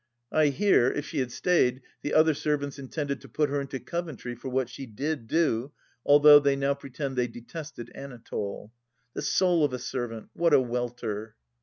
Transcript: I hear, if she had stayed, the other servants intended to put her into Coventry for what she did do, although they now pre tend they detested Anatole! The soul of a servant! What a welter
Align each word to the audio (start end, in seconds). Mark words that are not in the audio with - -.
I 0.31 0.47
hear, 0.47 0.87
if 0.89 1.05
she 1.05 1.19
had 1.19 1.31
stayed, 1.31 1.83
the 2.01 2.15
other 2.15 2.33
servants 2.33 2.79
intended 2.79 3.21
to 3.21 3.29
put 3.29 3.49
her 3.51 3.61
into 3.61 3.79
Coventry 3.79 4.33
for 4.33 4.49
what 4.49 4.67
she 4.67 4.87
did 4.87 5.27
do, 5.27 5.73
although 6.03 6.39
they 6.39 6.55
now 6.55 6.73
pre 6.73 6.89
tend 6.89 7.15
they 7.15 7.27
detested 7.27 7.91
Anatole! 7.93 8.71
The 9.13 9.21
soul 9.21 9.63
of 9.63 9.73
a 9.73 9.77
servant! 9.77 10.29
What 10.33 10.55
a 10.55 10.59
welter 10.59 11.35